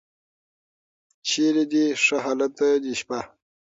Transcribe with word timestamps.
چېرې 1.27 1.63
دې 1.71 1.85
ښه 2.03 2.17
هلته 2.25 2.65
دې 2.83 2.93
شپه. 2.99 3.19